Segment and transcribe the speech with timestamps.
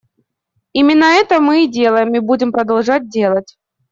[0.73, 3.55] Именно это мы и делаем и будем продолжать делать.